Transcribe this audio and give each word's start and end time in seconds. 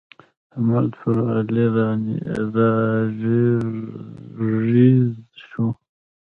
احمد 0.53 0.87
پر 0.99 1.17
علي 1.35 1.65
را 2.55 2.77
ږيز 4.35 5.11
شو. 5.47 5.65